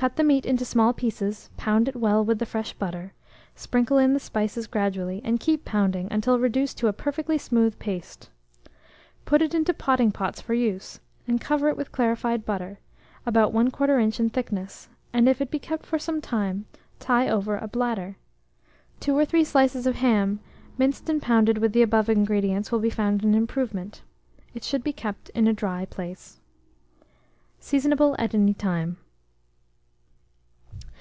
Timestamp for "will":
22.70-22.78